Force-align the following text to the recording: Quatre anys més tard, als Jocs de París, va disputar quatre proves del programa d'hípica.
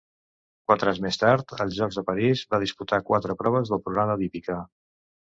Quatre 0.69 0.87
anys 0.91 1.01
més 1.01 1.17
tard, 1.23 1.51
als 1.65 1.75
Jocs 1.79 1.99
de 1.99 2.03
París, 2.07 2.41
va 2.53 2.59
disputar 2.63 2.99
quatre 3.09 3.35
proves 3.43 3.73
del 3.75 3.83
programa 3.89 4.17
d'hípica. 4.23 4.57